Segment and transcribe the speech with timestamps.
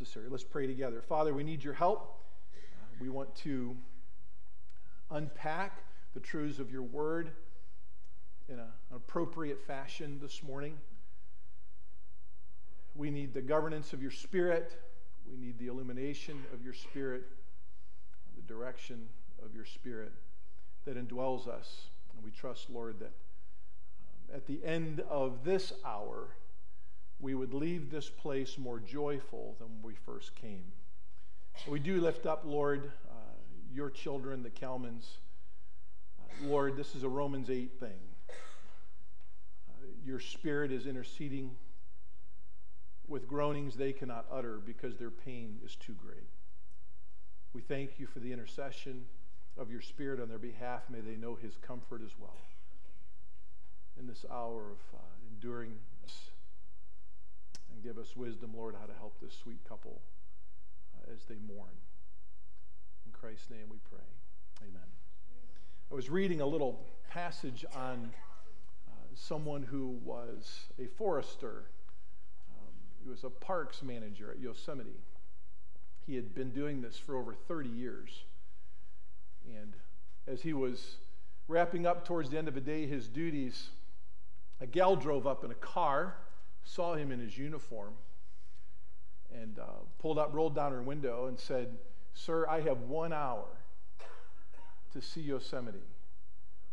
[0.00, 0.26] necessary.
[0.30, 1.02] Let's pray together.
[1.02, 2.20] Father, we need your help.
[3.00, 3.76] We want to
[5.10, 5.82] unpack
[6.14, 7.32] the truths of your word
[8.48, 10.74] in a, an appropriate fashion this morning.
[12.94, 14.76] We need the governance of your spirit.
[15.28, 17.24] We need the illumination of your spirit,
[18.36, 19.08] the direction
[19.44, 20.12] of your spirit
[20.84, 21.86] that indwells us.
[22.14, 23.06] And we trust, Lord, that
[24.30, 26.36] um, at the end of this hour,
[27.20, 30.64] we would leave this place more joyful than when we first came.
[31.66, 33.14] We do lift up, Lord, uh,
[33.72, 35.06] your children, the Kalmans.
[36.20, 38.00] Uh, Lord, this is a Romans 8 thing.
[39.68, 41.50] Uh, your spirit is interceding
[43.08, 46.28] with groanings they cannot utter because their pain is too great.
[47.54, 49.06] We thank you for the intercession
[49.56, 50.82] of your Spirit on their behalf.
[50.90, 52.36] May they know his comfort as well
[53.98, 56.30] in this hour of uh, enduring this.
[57.88, 60.02] Give us wisdom, Lord, how to help this sweet couple
[60.94, 61.70] uh, as they mourn.
[63.06, 64.04] In Christ's name we pray.
[64.60, 64.82] Amen.
[65.90, 68.10] I was reading a little passage on
[68.86, 71.70] uh, someone who was a forester
[73.02, 75.00] he was a parks manager at Yosemite.
[76.06, 78.24] He had been doing this for over 30 years.
[79.46, 79.72] And
[80.26, 80.96] as he was
[81.46, 83.70] wrapping up towards the end of the day his duties,
[84.60, 86.16] a gal drove up in a car,
[86.68, 87.94] saw him in his uniform,
[89.34, 89.64] and uh,
[89.98, 91.68] pulled up, rolled down her window, and said,
[92.14, 93.46] Sir, I have one hour
[94.92, 95.78] to see Yosemite.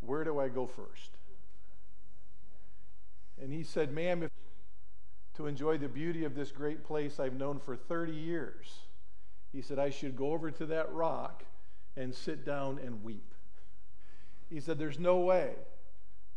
[0.01, 1.11] Where do I go first?
[3.41, 4.29] And he said, Ma'am,
[5.35, 8.73] to enjoy the beauty of this great place I've known for 30 years.
[9.51, 11.43] He said, I should go over to that rock
[11.97, 13.33] and sit down and weep.
[14.49, 15.51] He said, There's no way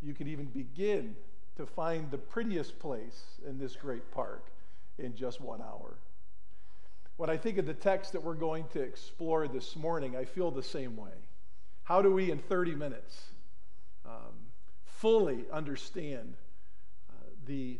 [0.00, 1.16] you could even begin
[1.58, 4.50] to find the prettiest place in this great park
[4.98, 5.98] in just one hour.
[7.18, 10.50] When I think of the text that we're going to explore this morning, I feel
[10.50, 11.10] the same way.
[11.82, 13.22] How do we, in 30 minutes,
[14.06, 14.34] um,
[14.86, 16.34] fully understand
[17.10, 17.14] uh,
[17.47, 17.78] the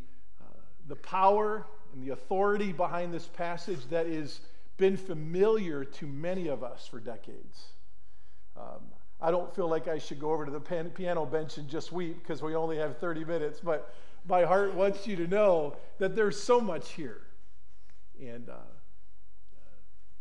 [0.88, 4.41] the power and the authority behind this passage that has
[4.77, 7.72] been familiar to many of us for decades.
[8.56, 8.83] Um,
[9.21, 11.91] I don't feel like I should go over to the pan- piano bench and just
[11.91, 13.93] weep because we only have 30 minutes, but
[14.29, 17.23] my heart wants you to know that there's so much here.
[18.21, 18.55] And, uh,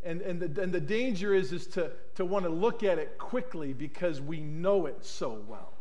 [0.04, 3.18] and, and, the, and the danger is, is to, to want to look at it
[3.18, 5.74] quickly because we know it so well.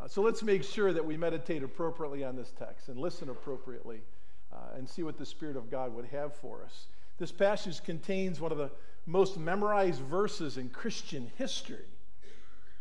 [0.00, 4.00] Uh, so let's make sure that we meditate appropriately on this text and listen appropriately
[4.52, 6.86] uh, and see what the Spirit of God would have for us.
[7.18, 8.70] This passage contains one of the
[9.06, 11.84] most memorized verses in Christian history.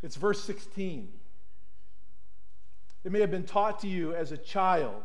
[0.03, 1.08] It's verse 16.
[3.06, 5.02] It may have been taught to you as a child,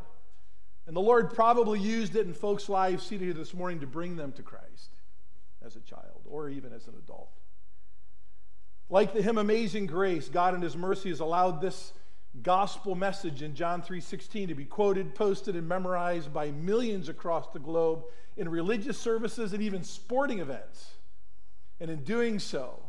[0.87, 4.17] and the Lord probably used it in folks' lives seated here this morning to bring
[4.17, 4.91] them to Christ
[5.65, 7.31] as a child or even as an adult.
[8.91, 11.93] Like the hymn Amazing Grace, God in His mercy has allowed this
[12.43, 17.59] gospel message in John 3:16 to be quoted, posted and memorized by millions across the
[17.59, 18.05] globe
[18.37, 20.95] in religious services and even sporting events.
[21.81, 22.88] And in doing so,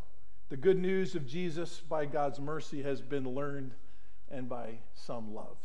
[0.49, 3.71] the good news of Jesus by God's mercy has been learned
[4.29, 5.55] and by some loved.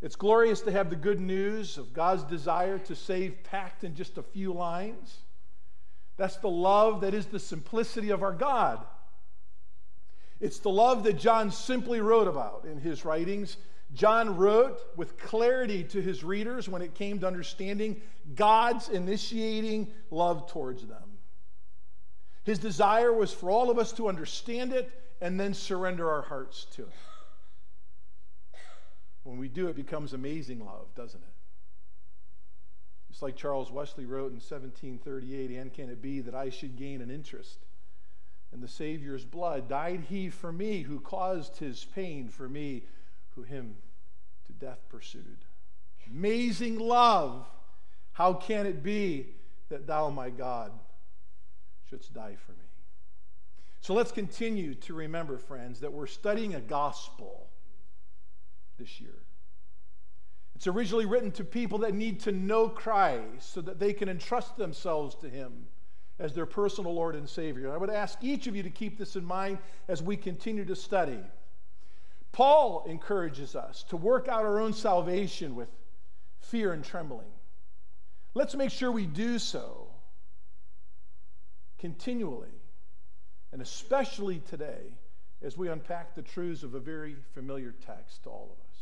[0.00, 4.18] It's glorious to have the good news of God's desire to save packed in just
[4.18, 5.18] a few lines.
[6.16, 8.84] That's the love that is the simplicity of our God.
[10.40, 13.56] It's the love that John simply wrote about in his writings.
[13.94, 18.00] John wrote with clarity to his readers when it came to understanding
[18.34, 21.05] God's initiating love towards them.
[22.46, 24.88] His desire was for all of us to understand it
[25.20, 26.92] and then surrender our hearts to it.
[29.24, 31.34] When we do, it becomes amazing love, doesn't it?
[33.10, 37.02] Just like Charles Wesley wrote in 1738, and can it be that I should gain
[37.02, 37.58] an interest
[38.52, 39.68] in the Savior's blood?
[39.68, 42.84] Died he for me, who caused his pain for me,
[43.34, 43.74] who him
[44.46, 45.38] to death pursued.
[46.08, 47.44] Amazing love.
[48.12, 49.26] How can it be
[49.68, 50.70] that thou, my God,
[51.88, 52.64] shouldst die for me?
[53.80, 57.46] So let's continue to remember, friends, that we're studying a gospel
[58.78, 59.14] this year.
[60.56, 64.56] It's originally written to people that need to know Christ so that they can entrust
[64.56, 65.66] themselves to Him
[66.18, 67.72] as their personal Lord and Savior.
[67.72, 70.74] I would ask each of you to keep this in mind as we continue to
[70.74, 71.20] study.
[72.32, 75.68] Paul encourages us to work out our own salvation with
[76.38, 77.26] fear and trembling.
[78.34, 79.85] Let's make sure we do so
[81.78, 82.54] continually,
[83.52, 84.94] and especially today
[85.42, 88.76] as we unpack the truths of a very familiar text to all of us.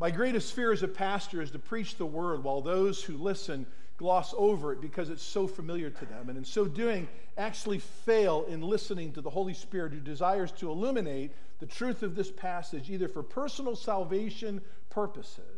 [0.00, 3.66] My greatest fear as a pastor is to preach the word while those who listen
[3.96, 8.44] gloss over it because it's so familiar to them, and in so doing, actually fail
[8.48, 12.90] in listening to the Holy Spirit who desires to illuminate the truth of this passage
[12.90, 15.57] either for personal salvation purposes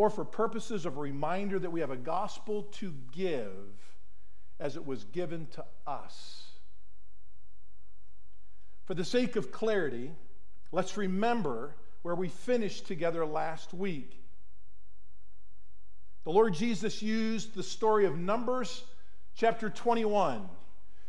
[0.00, 3.52] or for purposes of reminder that we have a gospel to give
[4.58, 6.52] as it was given to us.
[8.86, 10.10] For the sake of clarity,
[10.72, 14.18] let's remember where we finished together last week.
[16.24, 18.84] The Lord Jesus used the story of Numbers
[19.34, 20.48] chapter 21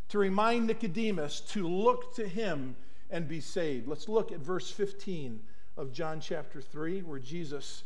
[0.10, 2.76] to remind Nicodemus to look to him
[3.10, 3.88] and be saved.
[3.88, 5.40] Let's look at verse 15
[5.78, 7.84] of John chapter 3, where Jesus,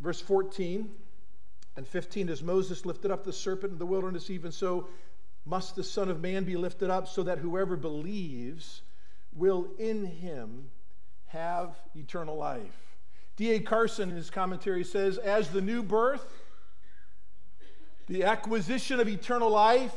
[0.00, 0.90] verse 14
[1.76, 4.88] and 15, as Moses lifted up the serpent in the wilderness, even so
[5.46, 8.82] must the Son of Man be lifted up, so that whoever believes
[9.32, 10.70] will in him
[11.28, 12.96] have eternal life.
[13.36, 13.60] D.A.
[13.60, 16.42] Carson, in his commentary, says, As the new birth,
[18.06, 19.94] the acquisition of eternal life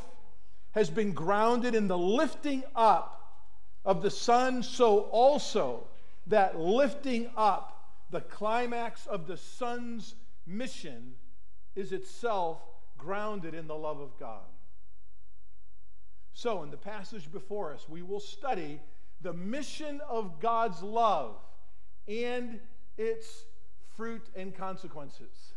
[0.71, 3.41] has been grounded in the lifting up
[3.83, 5.87] of the Son, so also
[6.27, 7.72] that lifting up,
[8.13, 10.15] the climax of the Son's
[10.45, 11.13] mission,
[11.75, 12.61] is itself
[12.97, 14.45] grounded in the love of God.
[16.31, 18.79] So, in the passage before us, we will study
[19.21, 21.37] the mission of God's love
[22.07, 22.59] and
[22.97, 23.45] its
[23.97, 25.53] fruit and consequences.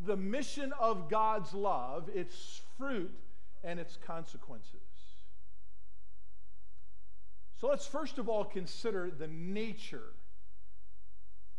[0.00, 3.12] The mission of God's love, its fruit
[3.62, 4.80] and its consequences.
[7.60, 10.14] So let's first of all consider the nature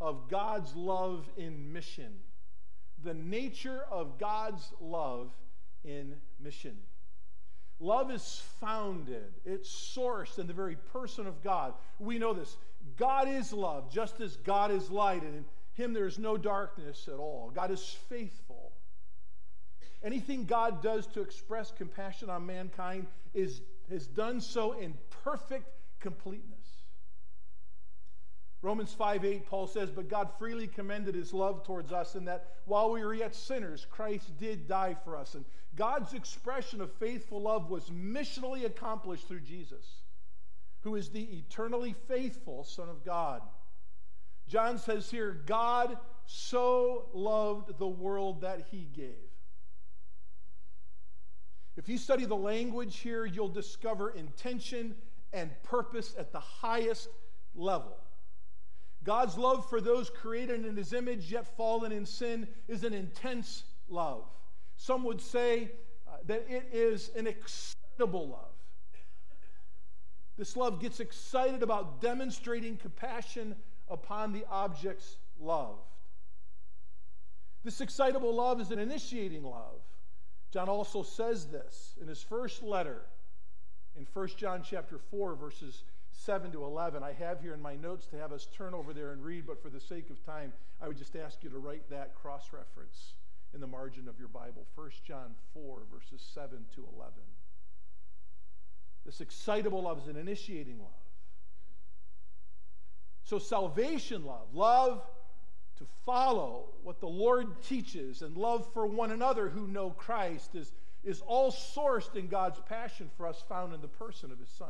[0.03, 2.11] of God's love in mission.
[3.03, 5.31] The nature of God's love
[5.85, 6.77] in mission.
[7.79, 11.73] Love is founded, it's sourced in the very person of God.
[11.99, 12.57] We know this.
[12.97, 17.07] God is love, just as God is light, and in Him there is no darkness
[17.07, 17.51] at all.
[17.53, 18.71] God is faithful.
[20.03, 25.67] Anything God does to express compassion on mankind is, has done so in perfect
[26.01, 26.62] completeness.
[28.63, 32.47] Romans 5 8, Paul says, But God freely commended his love towards us in that
[32.65, 35.35] while we were yet sinners, Christ did die for us.
[35.35, 35.43] And
[35.75, 39.85] God's expression of faithful love was missionally accomplished through Jesus,
[40.79, 43.41] who is the eternally faithful Son of God.
[44.47, 49.29] John says here, God so loved the world that he gave.
[51.75, 54.95] If you study the language here, you'll discover intention
[55.33, 57.09] and purpose at the highest
[57.55, 57.97] level.
[59.03, 63.63] God's love for those created in his image yet fallen in sin is an intense
[63.89, 64.25] love.
[64.77, 65.71] Some would say
[66.07, 68.53] uh, that it is an excitable love.
[70.37, 73.55] This love gets excited about demonstrating compassion
[73.89, 75.81] upon the objects loved.
[77.63, 79.81] This excitable love is an initiating love.
[80.51, 83.01] John also says this in his first letter
[83.95, 85.83] in 1 John chapter 4, verses
[86.25, 87.03] 7 to 11.
[87.03, 89.61] I have here in my notes to have us turn over there and read, but
[89.61, 93.13] for the sake of time, I would just ask you to write that cross reference
[93.53, 94.65] in the margin of your Bible.
[94.75, 97.13] 1 John 4, verses 7 to 11.
[99.05, 100.89] This excitable love is an initiating love.
[103.25, 105.01] So, salvation love, love
[105.77, 110.71] to follow what the Lord teaches, and love for one another who know Christ is
[111.03, 114.69] is all sourced in God's passion for us, found in the person of His Son.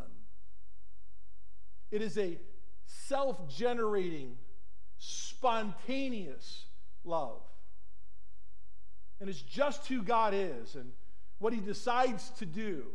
[1.93, 2.39] It is a
[2.87, 4.35] self generating,
[4.97, 6.65] spontaneous
[7.05, 7.43] love.
[9.21, 10.91] And it's just who God is and
[11.37, 12.85] what He decides to do.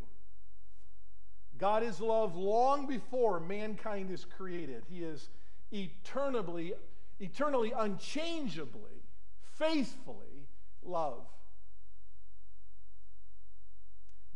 [1.58, 4.82] God is love long before mankind is created.
[4.88, 5.28] He is
[5.72, 6.74] eternally,
[7.20, 9.04] eternally, unchangeably,
[9.54, 10.48] faithfully
[10.82, 11.24] love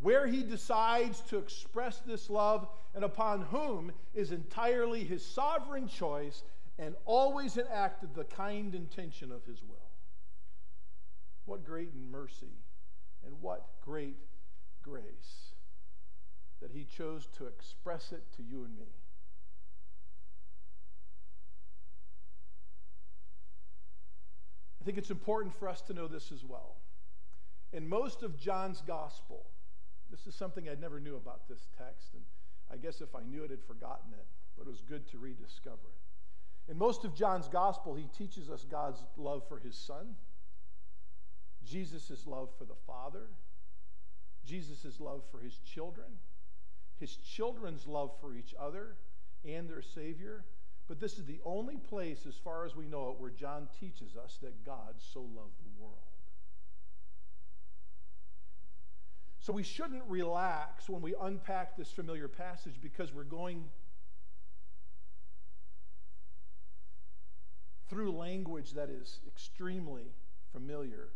[0.02, 6.42] where he decides to express this love and upon whom is entirely his sovereign choice
[6.78, 9.90] and always enacted the kind intention of his will.
[11.44, 12.58] What great mercy
[13.24, 14.18] and what great
[14.82, 15.52] grace
[16.60, 18.86] that he chose to express it to you and me.
[24.80, 26.76] I think it's important for us to know this as well.
[27.72, 29.46] In most of John's gospel,
[30.12, 32.22] this is something I never knew about this text, and
[32.70, 34.26] I guess if I knew it, I'd forgotten it,
[34.56, 36.70] but it was good to rediscover it.
[36.70, 40.14] In most of John's gospel, he teaches us God's love for his son,
[41.66, 43.30] Jesus' love for the Father,
[44.44, 46.06] Jesus' love for his children,
[47.00, 48.96] his children's love for each other
[49.44, 50.44] and their Savior,
[50.88, 54.16] But this is the only place, as far as we know it, where John teaches
[54.16, 55.96] us that God so loved the world.
[59.42, 63.64] So we shouldn't relax when we unpack this familiar passage because we're going
[67.90, 70.04] through language that is extremely
[70.52, 71.08] familiar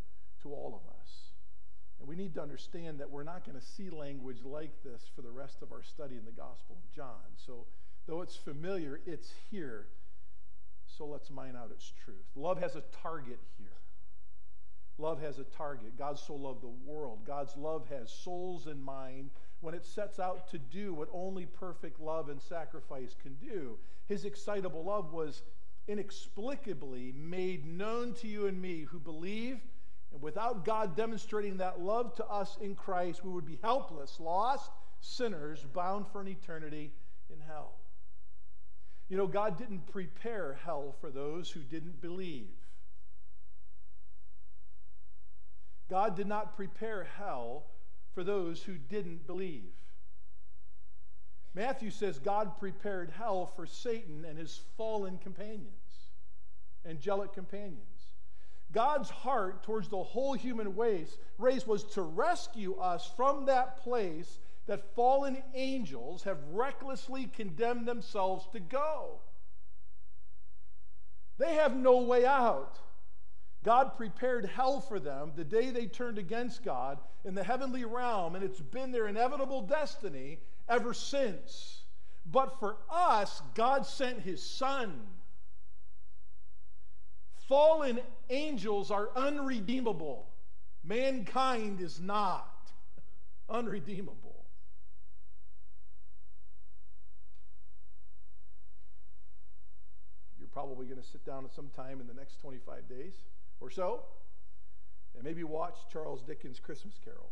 [0.43, 1.11] to all of us.
[2.01, 5.23] And we need to understand that we're not going to see language like this for
[5.23, 7.31] the rest of our study in the Gospel of John.
[7.37, 7.65] So,
[8.09, 9.87] though it's familiar, it's here.
[10.85, 12.27] So let's mine out its truth.
[12.35, 13.76] Love has a target here.
[14.99, 15.99] Love has a target.
[15.99, 17.21] God so loved the world.
[17.27, 22.01] God's love has souls in mind when it sets out to do what only perfect
[22.01, 23.77] love and sacrifice can do.
[24.07, 25.43] His excitable love was
[25.89, 29.61] inexplicably made known to you and me who believe.
[30.13, 34.71] And without God demonstrating that love to us in Christ, we would be helpless, lost
[35.01, 36.93] sinners bound for an eternity
[37.31, 37.75] in hell.
[39.09, 42.49] You know, God didn't prepare hell for those who didn't believe.
[45.89, 47.67] God did not prepare hell
[48.15, 49.73] for those who didn't believe.
[51.55, 56.11] Matthew says God prepared hell for Satan and his fallen companions,
[56.85, 58.11] angelic companions.
[58.73, 64.95] God's heart towards the whole human race, was to rescue us from that place that
[64.95, 69.21] fallen angels have recklessly condemned themselves to go.
[71.39, 72.79] They have no way out.
[73.65, 78.37] God prepared hell for them the day they turned against God in the heavenly realm,
[78.37, 81.83] and it's been their inevitable destiny ever since.
[82.31, 85.01] But for us, God sent His Son.
[87.49, 90.29] Fallen angels are unredeemable,
[90.85, 92.71] mankind is not
[93.49, 94.45] unredeemable.
[100.39, 103.15] You're probably going to sit down at some time in the next 25 days
[103.61, 104.03] or so,
[105.15, 107.31] and maybe watch Charles Dickens' Christmas Carol.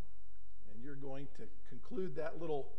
[0.73, 2.73] And you're going to conclude that little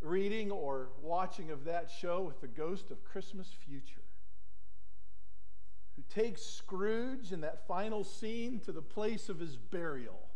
[0.00, 4.02] reading or watching of that show with the ghost of Christmas future,
[5.96, 10.28] who takes Scrooge in that final scene to the place of his burial.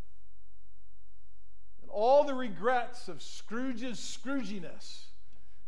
[1.83, 5.09] And all the regrets of Scrooge's Scrooginess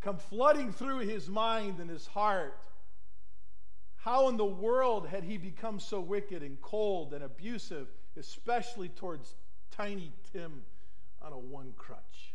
[0.01, 2.59] come flooding through his mind and his heart
[4.00, 9.35] how in the world had he become so wicked and cold and abusive, especially towards
[9.71, 10.62] Tiny Tim
[11.21, 12.35] on a one crutch?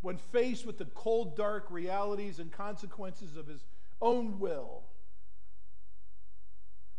[0.00, 3.66] When faced with the cold, dark realities and consequences of his
[4.00, 4.82] own will,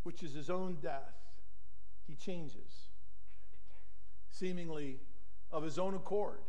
[0.03, 1.15] which is his own death,
[2.08, 2.89] he changes,
[4.29, 5.00] seemingly
[5.51, 6.41] of his own accord.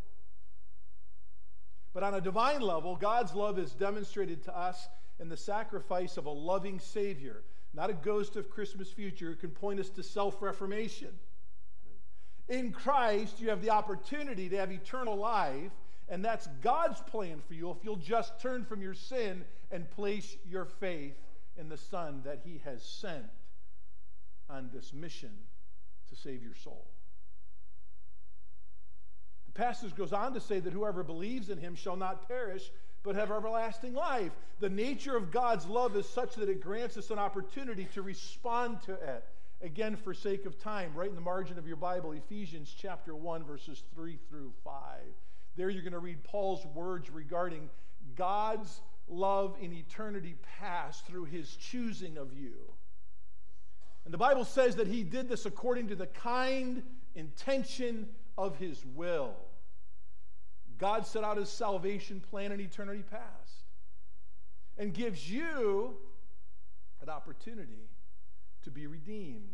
[1.95, 4.89] But on a divine level, God's love is demonstrated to us
[5.21, 7.43] in the sacrifice of a loving Savior,
[7.75, 11.11] not a ghost of Christmas future who can point us to self reformation.
[12.49, 15.71] In Christ, you have the opportunity to have eternal life,
[16.09, 20.37] and that's God's plan for you if you'll just turn from your sin and place
[20.49, 21.17] your faith
[21.57, 23.25] in the Son that He has sent
[24.51, 25.31] on this mission
[26.09, 26.87] to save your soul.
[29.55, 32.71] The passage goes on to say that whoever believes in him shall not perish,
[33.03, 34.33] but have everlasting life.
[34.61, 38.81] The nature of God's love is such that it grants us an opportunity to respond
[38.83, 39.25] to it.
[39.61, 43.45] Again, for sake of time, right in the margin of your Bible, Ephesians chapter 1,
[43.45, 44.75] verses 3 through 5.
[45.57, 47.69] There you're going to read Paul's words regarding
[48.17, 52.55] God's love in eternity past through his choosing of you.
[54.05, 56.83] And the Bible says that he did this according to the kind
[57.15, 59.35] intention of his will.
[60.79, 63.65] God set out his salvation plan in eternity past
[64.79, 65.97] and gives you
[67.01, 67.89] an opportunity
[68.65, 69.49] to be redeemed.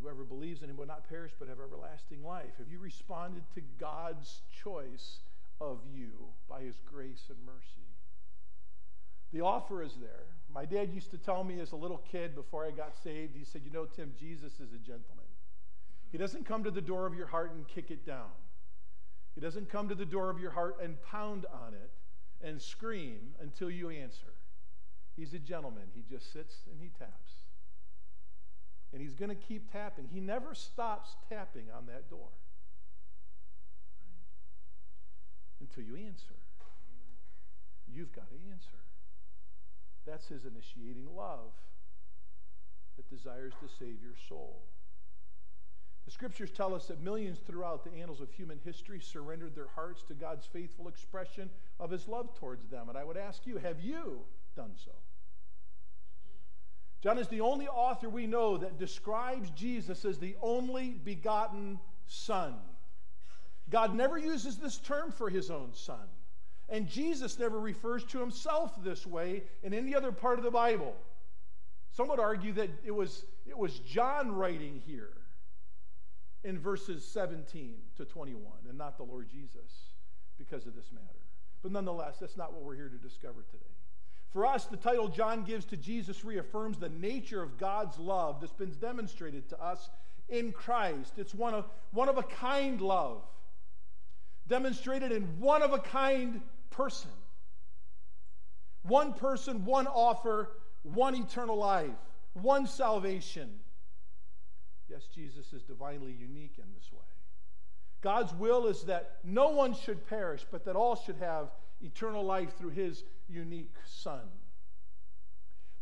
[0.00, 2.52] Whoever believes in him will not perish but have everlasting life.
[2.58, 5.18] Have you responded to God's choice
[5.60, 6.10] of you
[6.48, 7.88] by his grace and mercy?
[9.32, 10.37] The offer is there.
[10.52, 13.44] My dad used to tell me as a little kid before I got saved, he
[13.44, 15.26] said, You know, Tim, Jesus is a gentleman.
[16.10, 18.30] He doesn't come to the door of your heart and kick it down.
[19.34, 21.92] He doesn't come to the door of your heart and pound on it
[22.40, 24.32] and scream until you answer.
[25.16, 25.84] He's a gentleman.
[25.94, 27.32] He just sits and he taps.
[28.92, 30.08] And he's going to keep tapping.
[30.10, 32.30] He never stops tapping on that door
[34.00, 34.26] right?
[35.60, 36.34] until you answer.
[37.86, 38.87] You've got to answer.
[40.08, 41.52] That's his initiating love
[42.96, 44.62] that desires to save your soul.
[46.06, 50.02] The scriptures tell us that millions throughout the annals of human history surrendered their hearts
[50.04, 52.88] to God's faithful expression of his love towards them.
[52.88, 54.20] And I would ask you, have you
[54.56, 54.92] done so?
[57.02, 62.54] John is the only author we know that describes Jesus as the only begotten Son.
[63.68, 66.08] God never uses this term for his own Son.
[66.68, 70.94] And Jesus never refers to himself this way in any other part of the Bible.
[71.92, 75.12] Some would argue that it was, it was John writing here
[76.44, 79.92] in verses 17 to 21 and not the Lord Jesus
[80.38, 81.04] because of this matter.
[81.62, 83.64] But nonetheless, that's not what we're here to discover today.
[84.30, 88.52] For us, the title John gives to Jesus reaffirms the nature of God's love that's
[88.52, 89.88] been demonstrated to us
[90.28, 91.14] in Christ.
[91.16, 93.22] It's one of, one of a kind love,
[94.46, 97.10] demonstrated in one of a kind person.
[98.82, 100.50] One person, one offer,
[100.82, 101.90] one eternal life,
[102.34, 103.50] one salvation.
[104.88, 106.98] Yes, Jesus is divinely unique in this way.
[108.00, 112.56] God's will is that no one should perish, but that all should have eternal life
[112.56, 114.22] through his unique Son.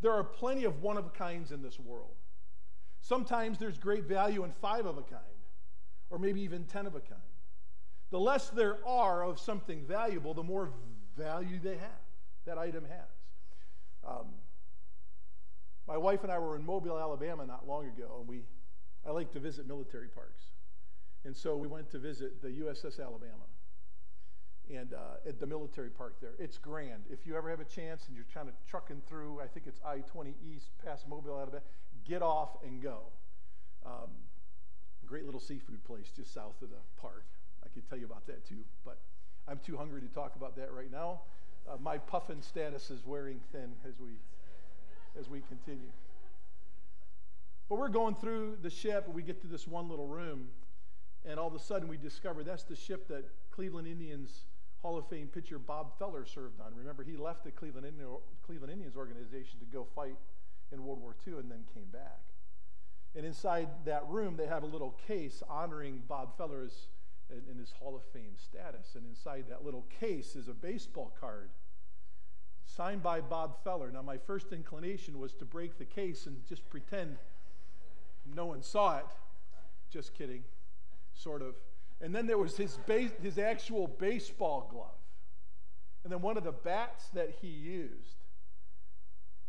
[0.00, 2.14] There are plenty of one of a kinds in this world.
[3.00, 5.22] Sometimes there's great value in five of a kind,
[6.10, 7.20] or maybe even ten of a kind.
[8.10, 10.70] The less there are of something valuable, the more
[11.16, 12.04] value they have,
[12.44, 14.08] that item has.
[14.08, 14.26] Um,
[15.88, 18.42] my wife and I were in Mobile, Alabama not long ago, and we
[19.06, 20.42] I like to visit military parks.
[21.24, 23.46] And so we went to visit the USS Alabama
[24.68, 26.34] and uh, at the military park there.
[26.38, 27.04] It's grand.
[27.08, 29.80] If you ever have a chance and you're kind of trucking through, I think it's
[29.84, 31.62] I 20 East past Mobile, Alabama,
[32.04, 32.98] get off and go.
[33.84, 34.10] Um,
[35.04, 37.26] great little seafood place just south of the park.
[37.76, 38.96] Could tell you about that too, but
[39.46, 41.20] I'm too hungry to talk about that right now.
[41.68, 44.12] Uh, my puffin status is wearing thin as we
[45.20, 45.90] as we continue.
[47.68, 50.48] But we're going through the ship, and we get to this one little room,
[51.26, 54.46] and all of a sudden we discover that's the ship that Cleveland Indians
[54.80, 56.74] Hall of Fame pitcher Bob Feller served on.
[56.74, 57.92] Remember, he left the Cleveland,
[58.46, 60.16] Cleveland Indians organization to go fight
[60.72, 62.22] in World War II and then came back.
[63.14, 66.88] And inside that room, they have a little case honoring Bob Feller's
[67.30, 68.94] in his Hall of Fame status.
[68.94, 71.50] And inside that little case is a baseball card
[72.64, 73.90] signed by Bob Feller.
[73.90, 77.16] Now, my first inclination was to break the case and just pretend
[78.34, 79.06] no one saw it.
[79.90, 80.44] Just kidding,
[81.14, 81.54] sort of.
[82.00, 84.90] And then there was his, base, his actual baseball glove.
[86.04, 88.16] And then one of the bats that he used.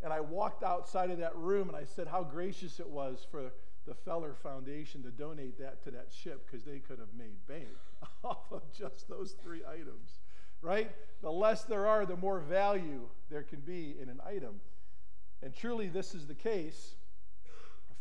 [0.04, 3.52] And I walked outside of that room and I said how gracious it was for
[3.88, 7.78] the Feller Foundation to donate that to that ship because they could have made bank
[8.24, 10.20] off of just those three items,
[10.62, 10.92] right?
[11.22, 14.60] The less there are, the more value there can be in an item.
[15.42, 16.96] And truly, this is the case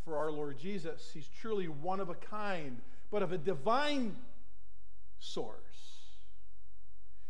[0.05, 1.11] for our Lord Jesus.
[1.15, 4.17] He's truly one of a kind, but of a divine
[5.19, 5.55] source.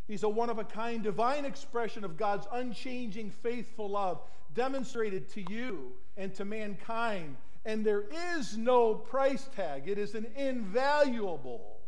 [0.08, 4.20] He's a one of a kind, divine expression of God's unchanging, faithful love
[4.54, 7.36] demonstrated to you and to mankind.
[7.66, 8.04] And there
[8.38, 11.80] is no price tag, it is an invaluable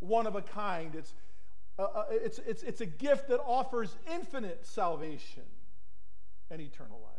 [0.00, 0.94] one of a kind.
[0.94, 1.14] It's,
[1.78, 5.44] uh, uh it's, it's, it's a gift that offers infinite salvation
[6.50, 7.14] and eternal life.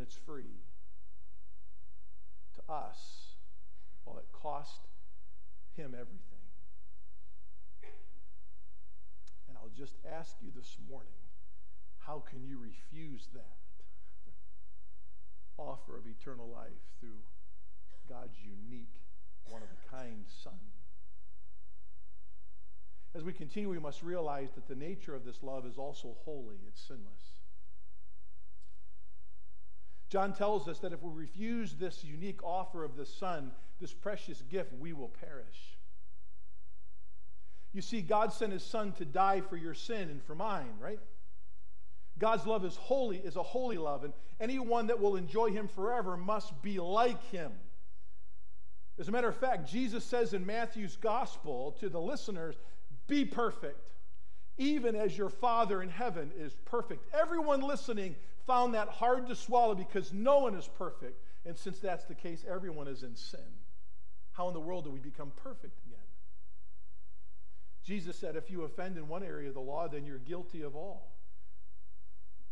[0.00, 0.64] and it's free
[2.54, 3.34] to us
[4.04, 4.80] while it cost
[5.76, 6.16] him everything.
[9.46, 11.12] And I'll just ask you this morning
[11.98, 13.59] how can you refuse that
[15.60, 17.18] offer of eternal life through
[18.08, 18.94] God's unique,
[19.46, 20.58] one of a kind Son?
[23.14, 26.56] As we continue, we must realize that the nature of this love is also holy,
[26.66, 27.40] it's sinless.
[30.08, 34.42] John tells us that if we refuse this unique offer of the Son, this precious
[34.50, 35.78] gift, we will perish.
[37.72, 40.98] You see, God sent his Son to die for your sin and for mine, right?
[42.20, 46.16] God's love is holy, is a holy love, and anyone that will enjoy him forever
[46.16, 47.50] must be like him.
[48.98, 52.56] As a matter of fact, Jesus says in Matthew's gospel to the listeners,
[53.08, 53.92] Be perfect,
[54.58, 57.02] even as your Father in heaven is perfect.
[57.14, 58.14] Everyone listening
[58.46, 61.18] found that hard to swallow because no one is perfect.
[61.46, 63.40] And since that's the case, everyone is in sin.
[64.32, 65.98] How in the world do we become perfect again?
[67.82, 70.76] Jesus said, if you offend in one area of the law, then you're guilty of
[70.76, 71.10] all.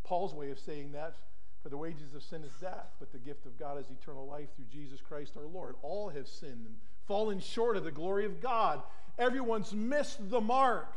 [0.08, 1.14] Paul's way of saying that,
[1.62, 4.48] for the wages of sin is death, but the gift of God is eternal life
[4.56, 5.74] through Jesus Christ our Lord.
[5.82, 8.80] All have sinned and fallen short of the glory of God.
[9.18, 10.94] Everyone's missed the mark.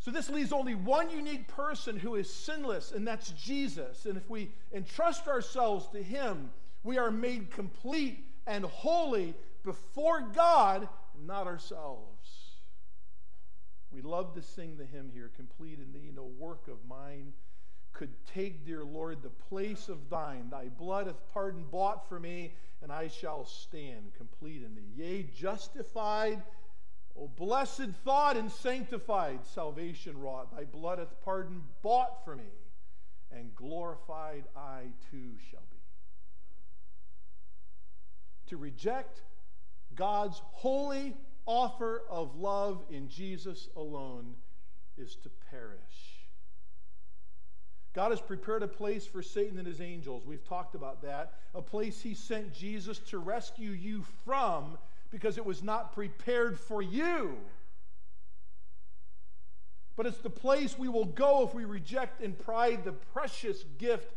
[0.00, 4.06] So this leaves only one unique person who is sinless, and that's Jesus.
[4.06, 6.50] And if we entrust ourselves to him,
[6.84, 10.86] We are made complete and holy before God,
[11.26, 12.28] not ourselves.
[13.90, 17.32] We love to sing the hymn here, complete in thee, no work of mine
[17.94, 20.50] could take, dear Lord, the place of thine.
[20.50, 22.52] Thy blood hath pardon bought for me,
[22.82, 24.92] and I shall stand complete in thee.
[24.96, 26.42] Yea, justified,
[27.16, 30.54] O blessed thought, and sanctified, salvation wrought.
[30.54, 32.50] Thy blood hath pardon bought for me,
[33.30, 35.76] and glorified I too shall be.
[38.48, 39.22] To reject
[39.94, 44.34] God's holy offer of love in Jesus alone
[44.98, 46.13] is to perish.
[47.94, 50.26] God has prepared a place for Satan and his angels.
[50.26, 51.34] We've talked about that.
[51.54, 54.76] A place he sent Jesus to rescue you from
[55.10, 57.36] because it was not prepared for you.
[59.96, 64.12] But it's the place we will go if we reject in pride the precious gift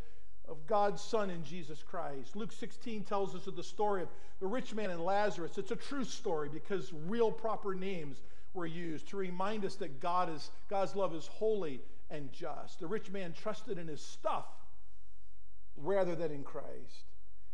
[0.48, 2.36] of God's Son in Jesus Christ.
[2.36, 4.08] Luke 16 tells us of the story of
[4.40, 5.60] the rich man and Lazarus.
[5.60, 8.24] It's a true story because real proper names
[8.56, 12.80] were used to remind us that God is, God's love is holy and just.
[12.80, 14.46] The rich man trusted in his stuff
[15.76, 17.06] rather than in Christ.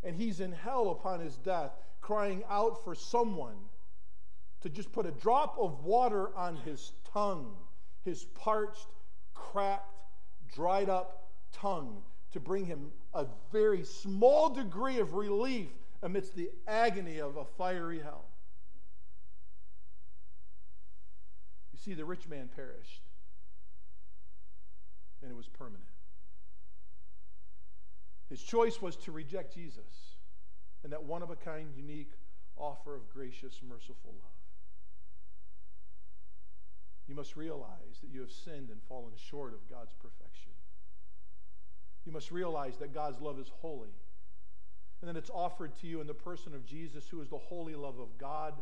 [0.03, 3.55] And he's in hell upon his death, crying out for someone
[4.61, 7.55] to just put a drop of water on his tongue,
[8.03, 8.87] his parched,
[9.33, 9.91] cracked,
[10.53, 15.69] dried up tongue, to bring him a very small degree of relief
[16.01, 18.25] amidst the agony of a fiery hell.
[21.71, 23.02] You see, the rich man perished
[25.43, 25.83] was permanent.
[28.29, 30.15] His choice was to reject Jesus
[30.83, 32.13] and that one of a kind, unique
[32.55, 34.31] offer of gracious, merciful love.
[37.07, 40.51] You must realize that you have sinned and fallen short of God's perfection.
[42.05, 43.93] You must realize that God's love is holy
[45.01, 47.75] and that it's offered to you in the person of Jesus, who is the holy
[47.75, 48.53] love of God.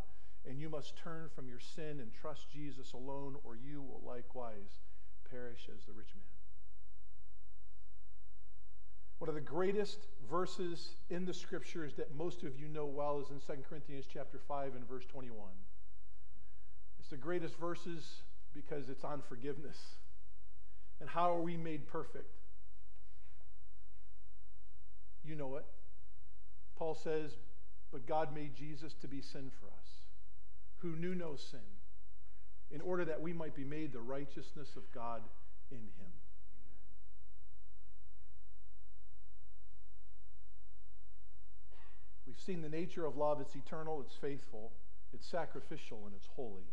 [0.49, 4.79] And you must turn from your sin and trust Jesus alone, or you will likewise
[5.29, 6.30] perish as the rich man.
[9.21, 13.29] One of the greatest verses in the scriptures that most of you know well is
[13.29, 15.37] in 2 Corinthians chapter 5 and verse 21.
[16.99, 19.77] It's the greatest verses because it's on forgiveness.
[20.99, 22.33] And how are we made perfect?
[25.23, 25.65] You know it.
[26.75, 27.33] Paul says,
[27.91, 29.87] But God made Jesus to be sin for us,
[30.77, 31.59] who knew no sin,
[32.71, 35.21] in order that we might be made the righteousness of God
[35.69, 36.10] in him.
[42.31, 43.41] We've seen the nature of love.
[43.41, 44.71] It's eternal, it's faithful,
[45.11, 46.63] it's sacrificial, and it's holy.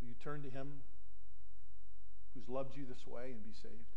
[0.00, 0.72] Will you turn to Him
[2.34, 3.94] who's loved you this way and be saved?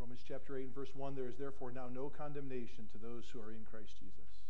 [0.00, 3.40] Romans chapter 8 and verse 1 there is therefore now no condemnation to those who
[3.40, 4.42] are in Christ Jesus.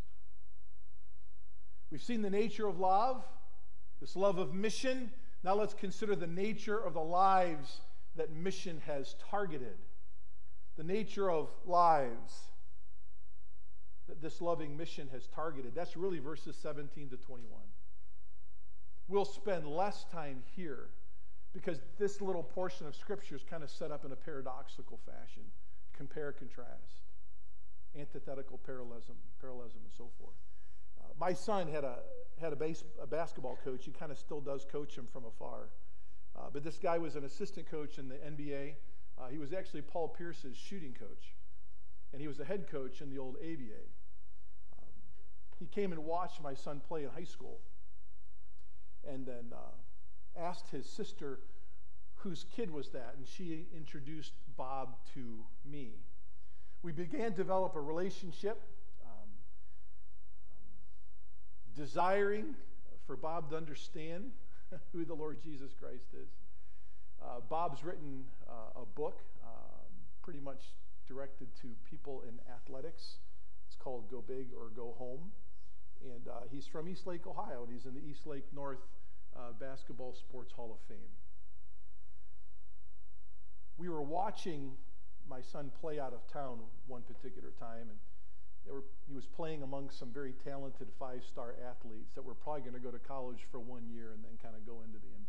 [1.90, 3.22] We've seen the nature of love,
[4.00, 5.10] this love of mission.
[5.44, 7.82] Now let's consider the nature of the lives
[8.16, 9.76] that mission has targeted
[10.76, 12.50] the nature of lives
[14.08, 15.74] that this loving mission has targeted.
[15.74, 17.60] That's really verses 17 to 21.
[19.08, 20.88] We'll spend less time here
[21.52, 25.42] because this little portion of Scripture is kind of set up in a paradoxical fashion
[25.96, 27.02] compare, contrast,
[27.98, 30.36] antithetical parallelism, parallelism and so forth.
[30.98, 31.96] Uh, my son had a
[32.40, 33.84] had a, base, a basketball coach.
[33.84, 35.68] He kind of still does coach him from afar.
[36.34, 38.74] Uh, but this guy was an assistant coach in the NBA.
[39.20, 41.34] Uh, he was actually Paul Pierce's shooting coach,
[42.12, 43.82] and he was a head coach in the old ABA.
[44.78, 44.88] Um,
[45.58, 47.58] he came and watched my son play in high school,
[49.06, 51.40] and then uh, asked his sister
[52.16, 55.92] whose kid was that, and she introduced Bob to me.
[56.82, 58.60] We began to develop a relationship,
[59.04, 59.28] um,
[60.50, 62.54] um, desiring
[63.06, 64.30] for Bob to understand
[64.92, 66.28] who the Lord Jesus Christ is.
[67.22, 69.90] Uh, Bob's written uh, a book um,
[70.22, 70.60] pretty much
[71.06, 73.18] directed to people in athletics.
[73.66, 75.30] It's called Go Big or Go Home.
[76.02, 78.80] And uh, he's from Eastlake, Ohio, and he's in the Eastlake North
[79.36, 81.12] uh, Basketball Sports Hall of Fame.
[83.76, 84.72] We were watching
[85.28, 87.98] my son play out of town one particular time, and
[88.72, 92.74] were, he was playing among some very talented five star athletes that were probably going
[92.74, 95.19] to go to college for one year and then kind of go into the.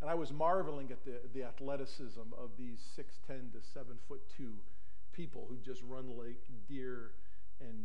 [0.00, 4.52] And I was marveling at the, the athleticism of these 6'10 to 7 foot 2
[5.12, 7.12] people who just run like deer
[7.60, 7.76] and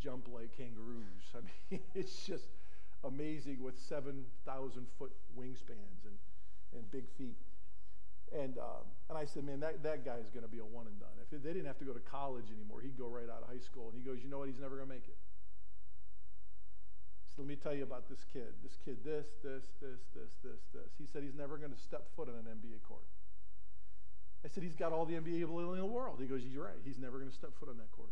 [0.00, 1.24] jump like kangaroos.
[1.34, 2.46] I mean, it's just
[3.04, 6.16] amazing with 7,000 foot wingspans and,
[6.74, 7.36] and big feet.
[8.32, 10.86] And, um, and I said, man, that, that guy is going to be a one
[10.86, 11.08] and done.
[11.32, 13.60] If they didn't have to go to college anymore, he'd go right out of high
[13.60, 13.90] school.
[13.92, 14.48] And he goes, you know what?
[14.48, 15.16] He's never going to make it.
[17.38, 18.50] Let me tell you about this kid.
[18.66, 20.90] This kid, this, this, this, this, this, this.
[20.98, 23.06] He said he's never going to step foot on an NBA court.
[24.44, 26.18] I said, he's got all the NBA ability in the world.
[26.20, 26.82] He goes, you're right.
[26.84, 28.10] He's never going to step foot on that court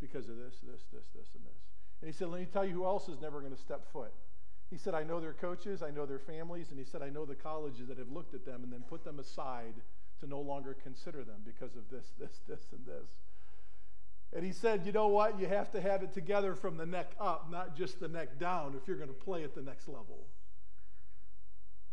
[0.00, 1.62] because of this, this, this, this, and this.
[2.02, 4.12] And he said, let me tell you who else is never going to step foot.
[4.70, 7.24] He said, I know their coaches, I know their families, and he said, I know
[7.24, 9.74] the colleges that have looked at them and then put them aside
[10.20, 13.10] to no longer consider them because of this, this, this, and this.
[14.34, 15.38] And he said, You know what?
[15.38, 18.74] You have to have it together from the neck up, not just the neck down,
[18.80, 20.26] if you're going to play at the next level.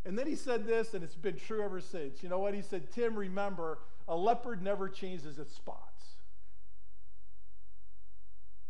[0.04, 2.24] And then he said this, and it's been true ever since.
[2.24, 2.56] You know what?
[2.56, 6.06] He said, Tim, remember, a leopard never changes its spots.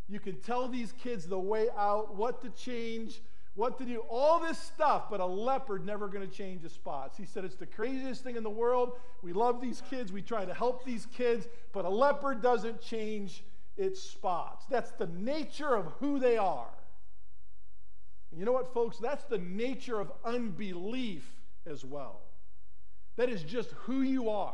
[0.10, 3.22] You can tell these kids the way out, what to change,
[3.56, 7.18] what to do, all this stuff, but a leopard never going to change his spots.
[7.18, 8.98] He said it's the craziest thing in the world.
[9.22, 13.46] We love these kids, we try to help these kids, but a leopard doesn't change
[13.82, 14.66] its spots.
[14.70, 16.70] That's the nature of who they are.
[18.30, 18.98] And you know what, folks?
[18.98, 21.28] That's the nature of unbelief
[21.66, 22.22] as well.
[23.18, 24.54] That is just who you are.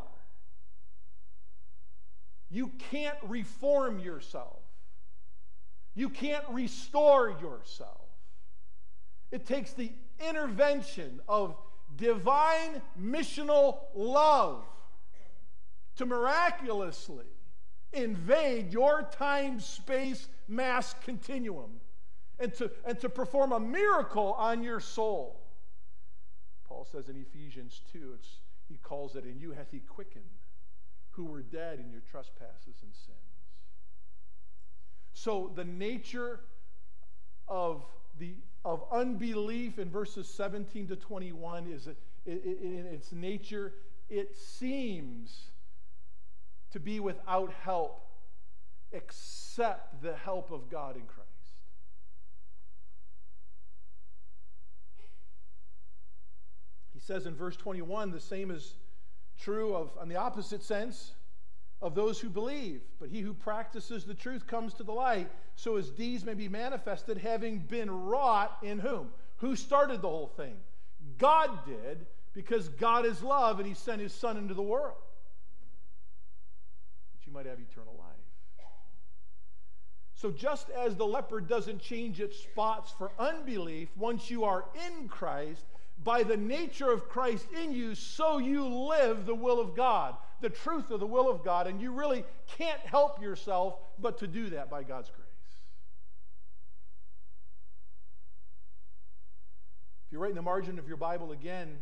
[2.50, 4.62] You can't reform yourself.
[5.94, 8.08] You can't restore yourself.
[9.32, 9.92] It takes the
[10.26, 11.56] intervention of
[11.98, 14.64] divine missional love
[15.98, 17.26] to miraculously
[17.94, 21.80] invade your time space mass continuum
[22.40, 25.42] and to, and to perform a miracle on your soul.
[26.68, 28.30] Paul says in Ephesians 2, it's,
[28.68, 30.24] he calls it, and you hath he quickened,
[31.12, 33.18] who were dead in your trespasses and sins.
[35.14, 36.42] So the nature
[37.48, 37.86] of
[38.20, 41.88] the of unbelief in verses 17 to 21 is
[42.26, 43.74] in its nature,
[44.10, 45.52] it seems
[46.78, 48.06] to be without help
[48.92, 51.28] except the help of God in Christ.
[56.94, 58.76] He says in verse 21 the same is
[59.40, 61.14] true of, on the opposite sense,
[61.82, 62.82] of those who believe.
[63.00, 66.48] But he who practices the truth comes to the light, so his deeds may be
[66.48, 69.10] manifested, having been wrought in whom?
[69.38, 70.58] Who started the whole thing?
[71.18, 74.98] God did, because God is love, and he sent his Son into the world.
[77.28, 78.16] You might have eternal life.
[80.16, 85.08] So, just as the leopard doesn't change its spots for unbelief, once you are in
[85.08, 85.64] Christ,
[86.04, 90.50] by the nature of Christ in you, so you live the will of God, the
[90.50, 94.50] truth of the will of God, and you really can't help yourself but to do
[94.52, 95.28] that by God's grace.
[100.08, 101.78] If you write in the margin of your Bible again,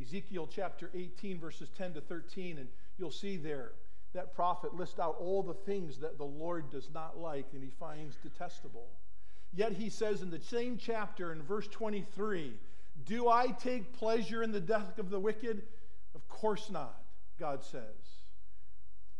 [0.00, 2.68] Ezekiel chapter 18, verses 10 to 13, and
[2.98, 3.72] you'll see there
[4.14, 7.70] that prophet lists out all the things that the Lord does not like and he
[7.70, 8.88] finds detestable.
[9.54, 12.52] Yet he says in the same chapter in verse 23,
[13.04, 15.62] do I take pleasure in the death of the wicked?
[16.14, 17.02] Of course not,
[17.38, 17.82] God says.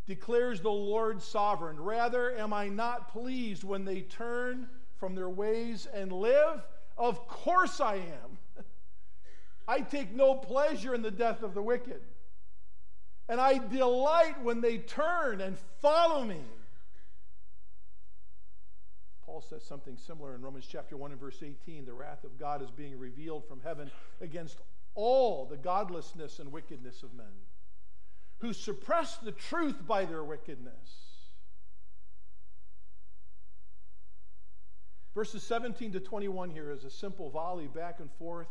[0.07, 1.81] Declares the Lord sovereign.
[1.81, 6.63] Rather, am I not pleased when they turn from their ways and live?
[6.99, 8.39] Of course I am.
[9.69, 12.01] I take no pleasure in the death of the wicked.
[13.29, 16.41] And I delight when they turn and follow me.
[19.25, 21.87] Paul says something similar in Romans chapter 1 and verse 18.
[21.87, 24.59] The wrath of God is being revealed from heaven against
[24.95, 27.27] all the godlessness and wickedness of men
[28.41, 31.13] who suppress the truth by their wickedness.
[35.15, 38.49] Verses 17 to 21 here is a simple volley back and forth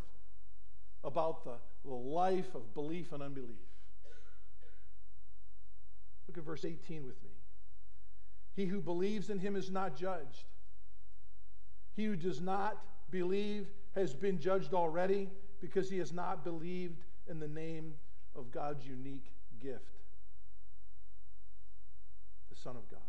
[1.04, 3.71] about the, the life of belief and unbelief.
[6.32, 7.32] Look at verse 18 with me.
[8.56, 10.46] He who believes in him is not judged.
[11.94, 12.78] He who does not
[13.10, 17.96] believe has been judged already because he has not believed in the name
[18.34, 19.26] of God's unique
[19.62, 20.00] gift,
[22.50, 23.02] the Son of God.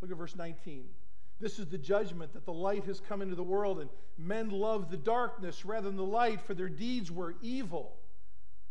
[0.00, 0.86] Look at verse 19.
[1.38, 4.90] This is the judgment that the light has come into the world, and men love
[4.90, 7.94] the darkness rather than the light, for their deeds were evil.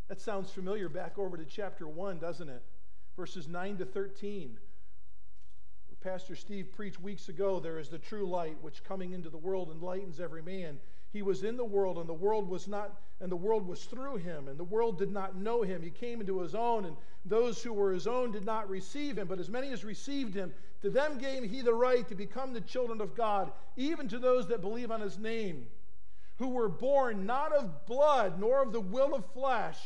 [0.07, 2.61] That sounds familiar back over to chapter 1, doesn't it?
[3.15, 4.57] Verses 9 to 13.
[6.05, 9.71] Pastor Steve preached weeks ago, there is the true light which coming into the world
[9.71, 10.77] enlightens every man.
[11.11, 14.17] He was in the world, and the world was not, and the world was through
[14.17, 15.81] him, and the world did not know him.
[15.81, 19.27] He came into his own, and those who were his own did not receive him.
[19.27, 22.61] But as many as received him, to them gave he the right to become the
[22.61, 25.65] children of God, even to those that believe on his name
[26.37, 29.77] who were born not of blood, nor of the will of flesh,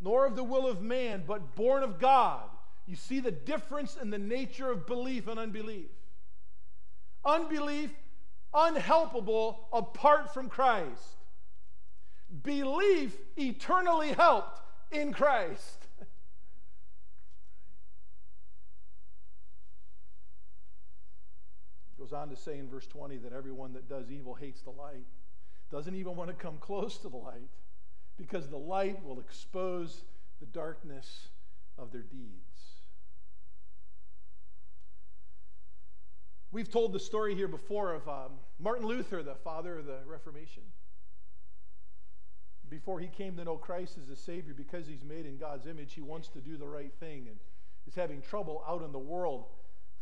[0.00, 2.48] nor of the will of man, but born of God.
[2.86, 5.90] You see the difference in the nature of belief and unbelief.
[7.24, 7.90] Unbelief,
[8.52, 11.16] unhelpable apart from Christ.
[12.42, 14.60] Belief, eternally helped
[14.90, 15.86] in Christ.
[22.02, 25.06] goes on to say in verse 20 that everyone that does evil hates the light,
[25.72, 27.48] doesn't even want to come close to the light,
[28.18, 30.04] because the light will expose
[30.38, 31.28] the darkness
[31.78, 32.52] of their deeds.
[36.52, 40.62] We've told the story here before of um, Martin Luther, the father of the Reformation.
[42.68, 45.94] Before he came to know Christ as a Savior, because he's made in God's image,
[45.94, 47.36] he wants to do the right thing and
[47.86, 49.46] is having trouble out in the world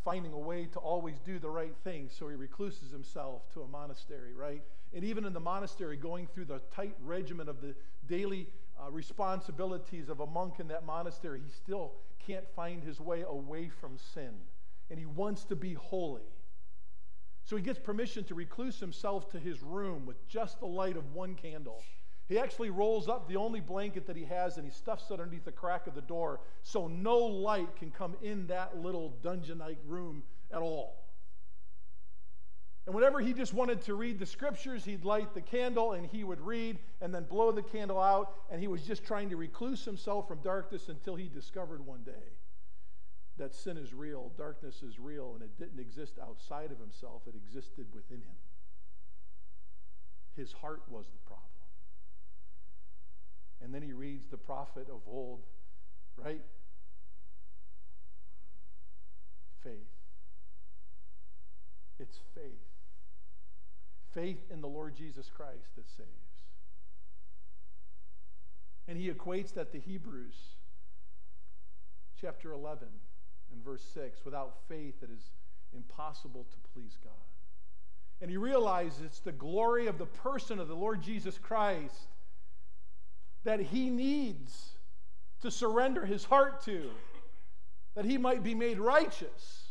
[0.05, 2.09] finding a way to always do the right thing.
[2.11, 4.63] So he recluses himself to a monastery, right?
[4.95, 7.75] And even in the monastery, going through the tight regimen of the
[8.07, 8.49] daily
[8.81, 11.93] uh, responsibilities of a monk in that monastery, he still
[12.27, 14.33] can't find his way away from sin.
[14.91, 16.23] And he wants to be holy.
[17.45, 21.15] So he gets permission to recluse himself to his room with just the light of
[21.15, 21.83] one candle.
[22.31, 25.45] He actually rolls up the only blanket that he has and he stuffs it underneath
[25.45, 29.79] the crack of the door so no light can come in that little dungeon like
[29.85, 31.09] room at all.
[32.87, 36.23] And whenever he just wanted to read the scriptures, he'd light the candle and he
[36.23, 38.33] would read and then blow the candle out.
[38.49, 42.13] And he was just trying to recluse himself from darkness until he discovered one day
[43.39, 47.35] that sin is real, darkness is real, and it didn't exist outside of himself, it
[47.35, 48.37] existed within him.
[50.37, 51.30] His heart was the.
[53.63, 55.41] And then he reads the prophet of old,
[56.17, 56.41] right?
[59.63, 59.73] Faith.
[61.99, 62.45] It's faith.
[64.13, 66.09] Faith in the Lord Jesus Christ that saves.
[68.89, 70.35] And he equates that to Hebrews
[72.21, 72.89] chapter 11
[73.53, 75.31] and verse 6 without faith it is
[75.75, 77.13] impossible to please God.
[78.21, 82.09] And he realizes it's the glory of the person of the Lord Jesus Christ
[83.45, 84.73] that he needs
[85.43, 86.91] to surrender his heart to,
[87.95, 89.69] that he might be made righteous.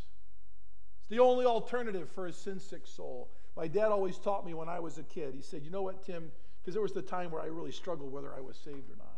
[1.01, 3.29] It's the only alternative for his sin sick soul.
[3.55, 5.33] My dad always taught me when I was a kid.
[5.35, 6.31] He said, You know what, Tim?
[6.61, 9.17] Because there was the time where I really struggled whether I was saved or not.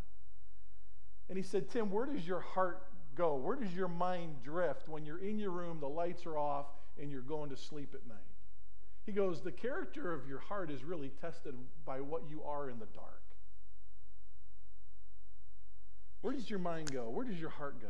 [1.30, 2.84] And he said, Tim, where does your heart
[3.16, 3.36] go?
[3.36, 6.68] Where does your mind drift when you're in your room, the lights are off,
[7.00, 8.18] and you're going to sleep at night?
[9.06, 12.80] He goes, The character of your heart is really tested by what you are in
[12.80, 13.22] the dark.
[16.22, 17.10] Where does your mind go?
[17.10, 17.90] Where does your heart go?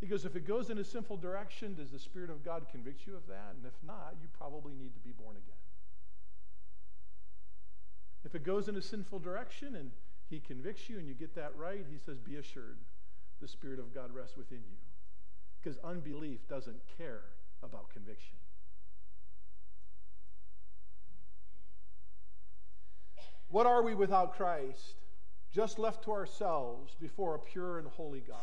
[0.00, 3.06] He goes, if it goes in a sinful direction, does the Spirit of God convict
[3.06, 3.54] you of that?
[3.56, 5.58] And if not, you probably need to be born again.
[8.24, 9.90] If it goes in a sinful direction and
[10.30, 12.78] He convicts you and you get that right, He says, be assured
[13.42, 14.76] the Spirit of God rests within you.
[15.62, 17.24] Because unbelief doesn't care
[17.62, 18.36] about conviction.
[23.50, 24.94] What are we without Christ?
[25.52, 28.36] Just left to ourselves before a pure and holy God.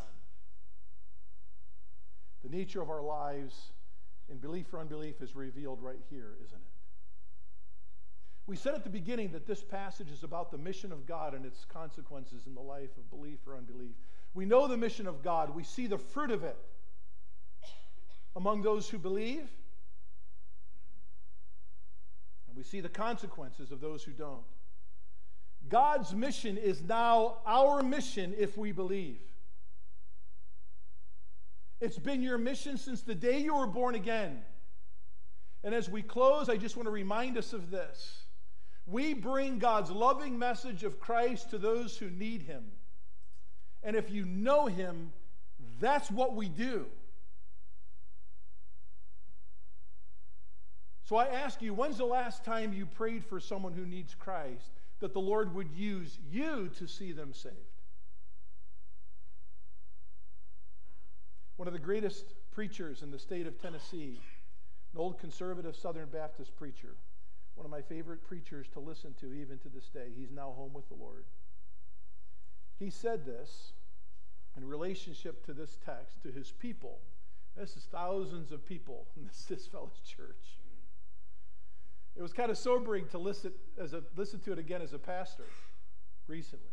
[2.44, 3.72] The nature of our lives
[4.30, 6.78] in belief or unbelief is revealed right here, isn't it?
[8.46, 11.46] We said at the beginning that this passage is about the mission of God and
[11.46, 13.96] its consequences in the life of belief or unbelief.
[14.34, 16.58] We know the mission of God, we see the fruit of it
[18.36, 19.50] among those who believe,
[22.48, 24.46] and we see the consequences of those who don't.
[25.70, 29.20] God's mission is now our mission if we believe.
[31.80, 34.42] It's been your mission since the day you were born again.
[35.64, 38.24] And as we close, I just want to remind us of this.
[38.86, 42.64] We bring God's loving message of Christ to those who need him.
[43.84, 45.12] And if you know him,
[45.80, 46.86] that's what we do.
[51.04, 54.77] So I ask you, when's the last time you prayed for someone who needs Christ?
[55.00, 57.56] That the Lord would use you to see them saved.
[61.58, 64.20] One of the greatest preachers in the state of Tennessee,
[64.94, 66.96] an old conservative Southern Baptist preacher,
[67.56, 70.10] one of my favorite preachers to listen to even to this day.
[70.16, 71.26] He's now home with the Lord.
[72.78, 73.74] He said this
[74.56, 77.00] in relationship to this text to his people.
[77.56, 80.60] This is thousands of people in this, this fellow's church.
[82.18, 84.98] It was kind of sobering to listen, as a, listen to it again as a
[84.98, 85.46] pastor
[86.28, 86.72] recently.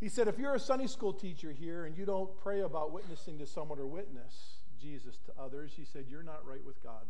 [0.00, 3.38] He said, if you're a Sunday school teacher here and you don't pray about witnessing
[3.38, 7.04] to someone or witness Jesus to others, he said, you're not right with God.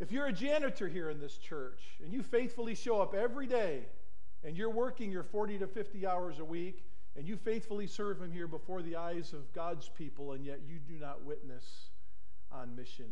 [0.00, 3.80] If you're a janitor here in this church and you faithfully show up every day
[4.42, 8.32] and you're working your 40 to 50 hours a week and you faithfully serve Him
[8.32, 11.89] here before the eyes of God's people, and yet you do not witness
[12.52, 13.06] on mission,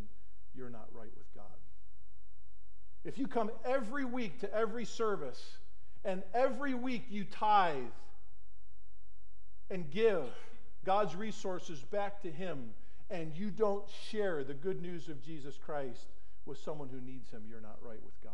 [0.54, 1.44] you're not right with God.
[3.04, 5.58] If you come every week to every service
[6.04, 7.76] and every week you tithe
[9.70, 10.24] and give
[10.84, 12.70] God's resources back to Him,
[13.10, 16.06] and you don't share the good news of Jesus Christ
[16.46, 18.32] with someone who needs Him, you're not right with God.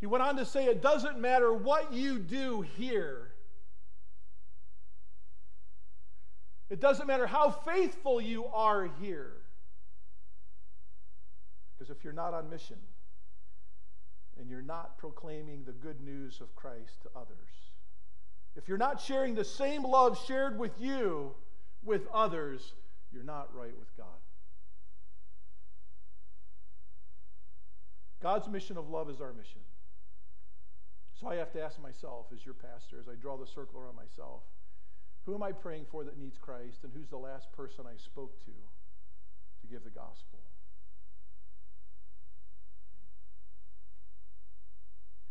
[0.00, 3.30] He went on to say, It doesn't matter what you do here.
[6.70, 9.32] It doesn't matter how faithful you are here.
[11.72, 12.78] Because if you're not on mission
[14.38, 17.36] and you're not proclaiming the good news of Christ to others,
[18.56, 21.34] if you're not sharing the same love shared with you
[21.82, 22.72] with others,
[23.12, 24.06] you're not right with God.
[28.22, 29.60] God's mission of love is our mission.
[31.20, 33.96] So I have to ask myself, as your pastor, as I draw the circle around
[33.96, 34.42] myself,
[35.24, 38.44] who am I praying for that needs Christ, and who's the last person I spoke
[38.44, 40.40] to to give the gospel?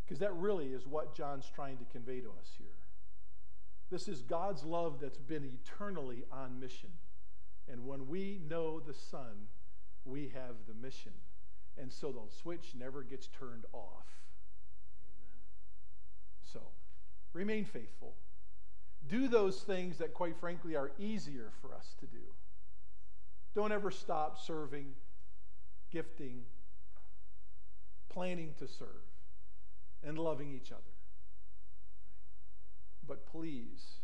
[0.06, 2.68] Because that really is what John's trying to convey to us here.
[3.90, 6.90] This is God's love that's been eternally on mission.
[7.70, 9.48] And when we know the Son,
[10.06, 11.12] we have the mission.
[11.78, 14.08] And so the switch never gets turned off.
[15.08, 15.42] Amen.
[16.54, 16.60] So,
[17.34, 18.16] remain faithful.
[19.08, 22.24] Do those things that, quite frankly, are easier for us to do.
[23.56, 24.94] Don't ever stop serving,
[25.92, 26.44] gifting,
[28.10, 28.88] planning to serve,
[30.04, 30.82] and loving each other.
[33.08, 33.98] But please,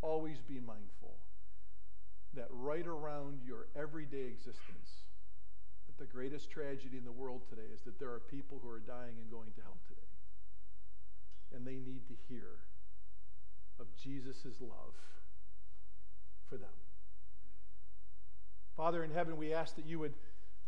[0.00, 1.16] always be mindful
[2.34, 5.06] that right around your everyday existence,
[5.86, 8.80] that the greatest tragedy in the world today is that there are people who are
[8.80, 10.04] dying and going to hell today
[11.54, 12.58] and they need to hear
[13.80, 14.94] of Jesus' love
[16.48, 16.68] for them.
[18.76, 20.14] Father in heaven, we ask that you would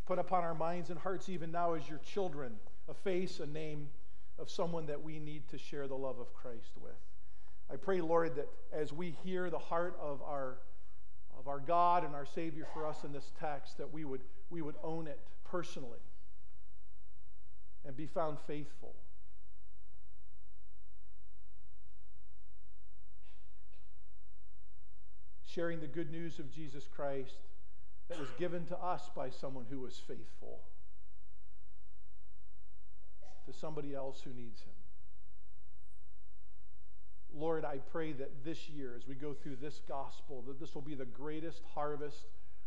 [0.07, 2.55] put upon our minds and hearts, even now as your children,
[2.89, 3.89] a face, a name
[4.39, 6.93] of someone that we need to share the love of Christ with.
[7.71, 10.59] I pray, Lord, that as we hear the heart of our,
[11.37, 14.63] of our God and our Savior for us in this text, that we would, we
[14.63, 15.99] would own it personally
[17.85, 18.95] and be found faithful
[25.57, 27.39] sharing the good news of Jesus Christ
[28.11, 30.61] that was given to us by someone who was faithful
[33.47, 34.75] to somebody else who needs him.
[37.35, 40.83] Lord, I pray that this year, as we go through this gospel, that this will
[40.83, 42.27] be the greatest harvest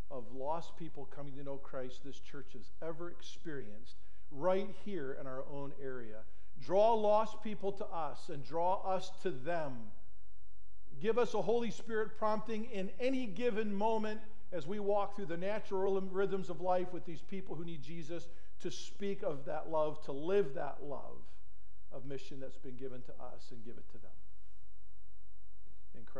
[0.09, 3.97] of lost people coming to know Christ this church has ever experienced
[4.31, 6.21] right here in our own area.
[6.65, 9.73] Draw lost people to us and draw us to them
[10.99, 14.19] Give us a Holy Spirit prompting in any given moment
[14.51, 18.27] as we walk through the natural rhythms of life with these people who need Jesus
[18.61, 21.21] to speak of that love, to live that love
[21.91, 24.11] of mission that's been given to us and give it to them.